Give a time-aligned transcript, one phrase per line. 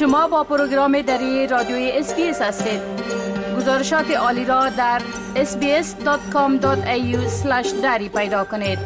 [0.00, 2.80] شما با پروگرام دری رادیوی SBS هستید.
[3.56, 5.02] گزارشات عالی را در
[5.34, 6.66] sbs.com.au
[7.82, 8.78] دری پیدا کنید.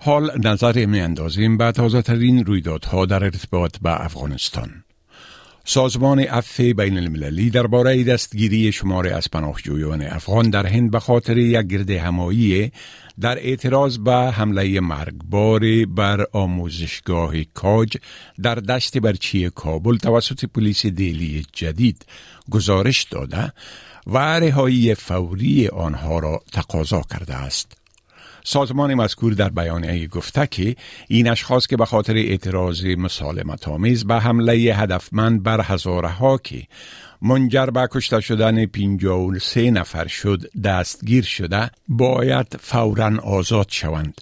[0.00, 4.84] حال نظر می اندازیم به تازه ترین رویدادها در ارتباط به افغانستان.
[5.70, 11.66] سازمان عفو بین المللی درباره دستگیری شمار از پناهجویان افغان در هند به خاطر یک
[11.66, 12.72] گرد همایی
[13.20, 17.96] در اعتراض به حمله مرگبار بر آموزشگاه کاج
[18.42, 22.06] در دشت برچی کابل توسط پلیس دیلی جدید
[22.50, 23.52] گزارش داده
[24.06, 27.76] و رهایی فوری آنها را تقاضا کرده است.
[28.50, 30.76] سازمان مذکور در بیانیه گفته که
[31.08, 36.62] این اشخاص که به خاطر اعتراض مسالمت آمیز به حمله هدفمند بر هزاره ها که
[37.22, 44.20] منجر به کشته شدن 53 نفر شد دستگیر شده باید فورا آزاد شوند.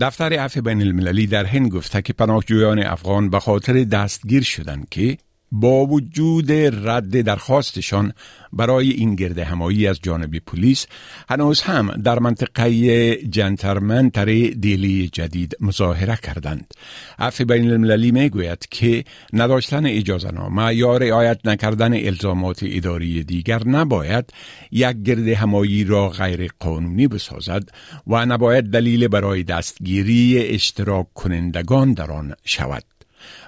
[0.00, 5.18] دفتر عفو بین المللی در هند گفته که پناهجویان افغان به خاطر دستگیر شدند که
[5.56, 8.12] با وجود رد درخواستشان
[8.52, 10.86] برای این گرد همایی از جانب پلیس
[11.28, 14.24] هنوز هم در منطقه جنترمنتر
[14.60, 16.74] دیلی جدید مظاهره کردند.
[17.18, 23.68] عفو بین المللی می گوید که نداشتن اجازه نامه یا رعایت نکردن الزامات اداری دیگر
[23.68, 24.32] نباید
[24.70, 27.68] یک گرد همایی را غیر قانونی بسازد
[28.06, 32.93] و نباید دلیل برای دستگیری اشتراک کنندگان در آن شود.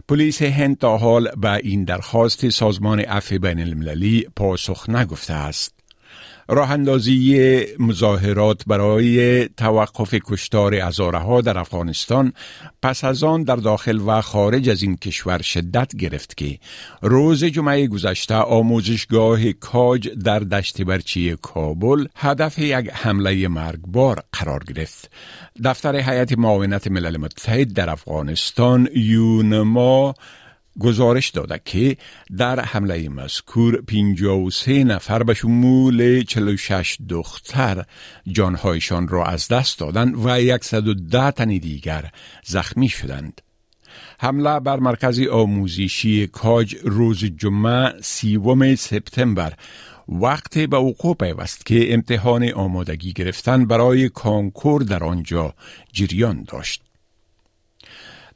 [0.09, 5.76] پلیس هند تا حال به این درخواست سازمان عفو بین المللی پاسخ نگفته است.
[6.49, 12.33] راه اندازی مظاهرات برای توقف کشتار ازاره ها در افغانستان
[12.83, 16.59] پس از آن در داخل و خارج از این کشور شدت گرفت که
[17.03, 25.11] روز جمعه گذشته آموزشگاه کاج در دشت برچی کابل هدف یک حمله مرگبار قرار گرفت.
[25.65, 30.15] دفتر هیئت معاونت ملل متحد در افغانستان یونما
[30.81, 31.97] گزارش داده که
[32.37, 37.85] در حمله مذکور 53 نفر به شمول 46 دختر
[38.27, 42.11] جانهایشان را از دست دادند و 110 تن دیگر
[42.45, 43.41] زخمی شدند.
[44.21, 49.53] حمله بر مرکز آموزشی کاج روز جمعه سیوم سپتامبر
[50.09, 55.55] وقتی به وقوع پیوست که امتحان آمادگی گرفتن برای کانکور در آنجا
[55.93, 56.86] جریان داشت.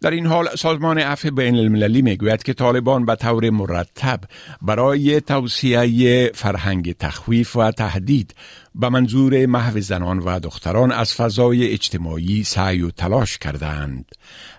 [0.02, 4.20] در این حال سازمان عفو بین المللی می‌گوید که طالبان به طور مرتب
[4.62, 8.34] برای توسعه فرهنگ تخویف و تهدید
[8.74, 14.04] به منظور محو زنان و دختران از فضای اجتماعی سعی و تلاش کردند.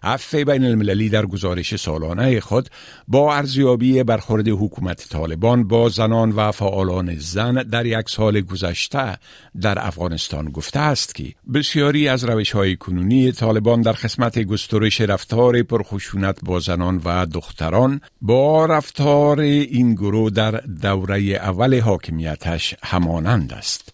[0.04, 2.70] عفو بین المللی در گزارش سالانه خود
[3.08, 9.18] با ارزیابی برخورد حکومت طالبان با زنان و فعالان زن در یک سال گذشته
[9.62, 15.64] در افغانستان گفته است که بسیاری از روش های کنونی طالبان در قسمت گسترش رفتار
[15.64, 20.52] پرخشونت با زنان و دختران با رفتار این گروه در
[20.82, 23.94] دوره اول حاکمیتش همانند است.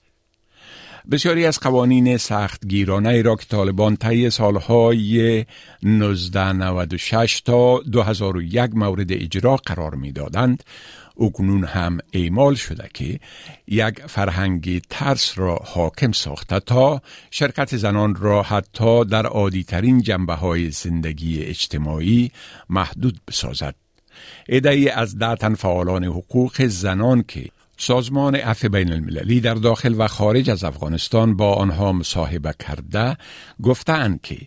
[1.12, 5.46] بسیاری از قوانین سخت گیرانه را که طالبان طی سالهای
[5.84, 10.64] 1996 تا 2001 مورد اجرا قرار می‌دادند
[11.20, 13.20] اکنون هم اعمال شده که
[13.68, 17.02] یک فرهنگ ترس را حاکم ساخته تا
[17.32, 22.32] شرکت زنان را حتی در عادی ترین جنبه های زندگی اجتماعی
[22.70, 23.76] محدود بسازد.
[24.50, 27.50] ای از ده فعالان حقوق زنان که
[27.80, 33.18] سازمان عفو بین المللی در داخل و خارج از افغانستان با آنها مصاحبه کرده
[33.64, 34.38] گفتند که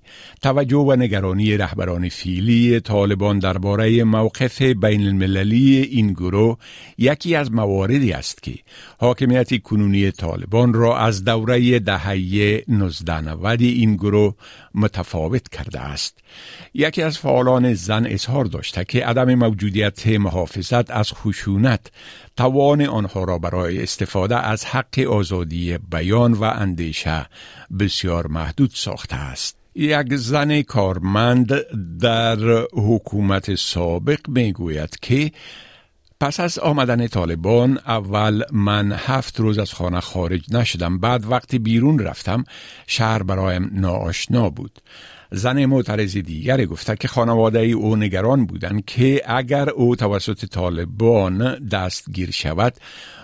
[0.42, 6.56] توجه و نگرانی رهبران فیلی طالبان درباره موقف بین المللی این گروه
[6.98, 8.54] یکی از مواردی است که
[8.98, 14.34] حاکمیت کنونی طالبان را از دوره دهه 1990 این گروه
[14.74, 16.18] متفاوت کرده است
[16.74, 21.86] یکی از فعالان زن اظهار داشته که عدم موجودیت محافظت از خشونت
[22.36, 27.26] توان آنها را برای استفاده از حق آزادی بیان و اندیشه
[27.80, 29.56] بسیار محدود ساخته است.
[29.74, 31.52] یک زن کارمند
[32.00, 35.32] در حکومت سابق می گوید که
[36.20, 40.98] پس از آمدن طالبان اول من هفت روز از خانه خارج نشدم.
[40.98, 42.44] بعد وقتی بیرون رفتم
[42.86, 44.78] شهر برایم ناآشنا بود.
[45.32, 52.30] زن معترض دیگر گفته که خانواده او نگران بودند که اگر او توسط طالبان دستگیر
[52.30, 52.74] شود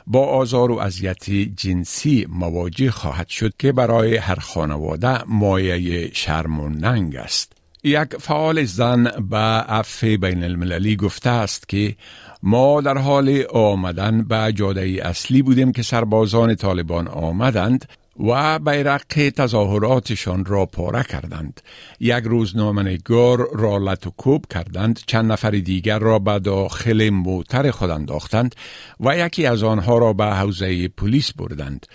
[0.07, 6.69] با آزار و اذیت جنسی مواجه خواهد شد که برای هر خانواده مایه شرم و
[6.69, 7.56] ننگ است.
[7.87, 11.97] یک فعال زن به عفو بین المللی گفته است که
[12.43, 17.85] ما در حال آمدن به جاده اصلی بودیم که سربازان طالبان آمدند
[18.21, 19.03] و بیرق
[19.37, 21.61] تظاهراتشان را پاره کردند.
[22.01, 28.55] یک روزنامه‌نگار را لطوکوب کردند چند نفر دیگر را به داخل موتر خود انداختند
[29.01, 31.87] و یکی از آنها را به حوزه پلیس بردند.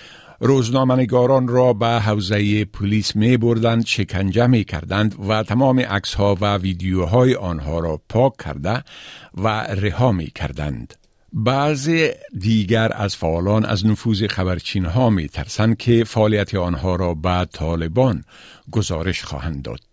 [0.43, 6.57] روزنامه‌نگاران را به حوزه پلیس می بردند شکنجه می کردند و تمام عکس ها و
[6.57, 8.83] ویدیوهای آنها را پاک کرده
[9.37, 10.93] و رها می کردند.
[11.33, 12.09] بعضی
[12.39, 18.23] دیگر از فعالان از نفوذ خبرچین ها می ترسند که فعالیت آنها را به طالبان
[18.71, 19.90] گزارش خواهند داد.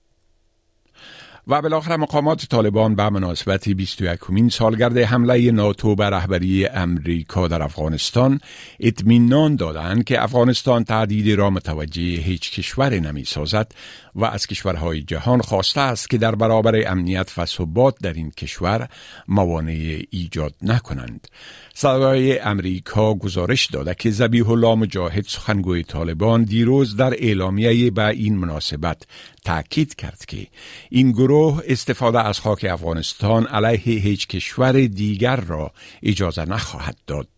[1.50, 4.18] و بالاخره مقامات طالبان به مناسبت 21
[4.50, 8.40] سالگرد حمله ناتو به رهبری امریکا در افغانستان
[8.80, 13.72] اطمینان دادند که افغانستان تعدید را متوجه هیچ کشور نمی سازد
[14.14, 18.88] و از کشورهای جهان خواسته است که در برابر امنیت و ثبات در این کشور
[19.28, 21.28] موانع ایجاد نکنند.
[21.74, 28.36] صدای امریکا گزارش داده که زبیح الله مجاهد سخنگوی طالبان دیروز در اعلامیه به این
[28.36, 29.02] مناسبت
[29.44, 30.46] تاکید کرد که
[30.90, 31.37] این گروه
[31.68, 37.28] استفاده از خاک افغانستان علیه هیچ کشور دیگر را اجازه نخواهد داد.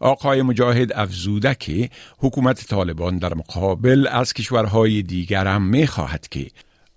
[0.00, 6.50] آقای مجاهد افزوده که حکومت طالبان در مقابل از کشورهای دیگر هم می خواهد که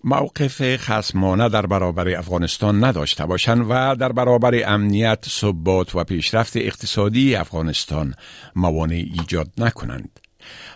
[0.03, 7.35] موقف خسمانه در برابر افغانستان نداشته باشند و در برابر امنیت، ثبات و پیشرفت اقتصادی
[7.35, 8.13] افغانستان
[8.55, 10.26] موانع ایجاد نکنند.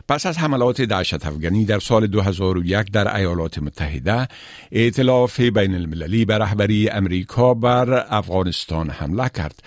[0.08, 4.28] پس از حملات دهشت افغانی در سال 2001 در ایالات متحده
[4.72, 9.64] ائتلاف بین المللی به رهبری امریکا بر افغانستان حمله کرد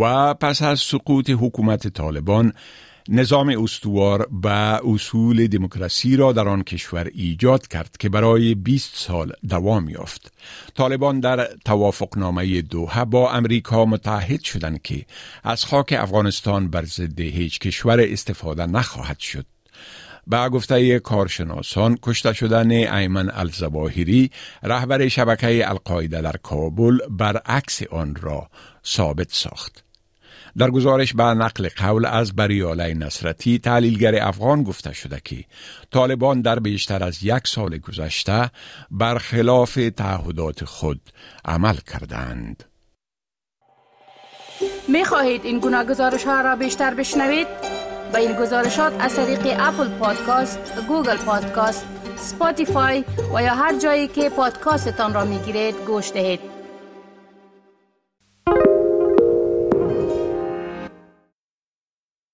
[0.00, 2.52] و پس از سقوط حکومت طالبان
[3.08, 9.32] نظام استوار به اصول دموکراسی را در آن کشور ایجاد کرد که برای 20 سال
[9.48, 10.32] دوام یافت.
[10.74, 15.04] طالبان در توافقنامه دوحه با امریکا متحد شدند که
[15.44, 19.46] از خاک افغانستان بر ضد هیچ کشور استفاده نخواهد شد.
[20.26, 24.30] به گفته کارشناسان کشته شدن ایمن الزواهری
[24.62, 28.50] رهبر شبکه القاعده در کابل برعکس آن را
[28.86, 29.85] ثابت ساخت.
[30.58, 35.44] در گزارش به نقل قول از بریاله نصرتی تحلیلگر افغان گفته شده که
[35.90, 38.50] طالبان در بیشتر از یک سال گذشته
[38.90, 41.00] برخلاف تعهدات خود
[41.44, 42.64] عمل کردند.
[44.88, 47.46] می خواهید این گونه گزارش ها را بیشتر بشنوید؟
[48.12, 50.58] به این گزارشات از طریق Apple Podcast،
[50.88, 53.04] Google Podcast، Spotify
[53.34, 56.55] و یا هر جایی که پادکاستتان را می گیرید گوش دهید.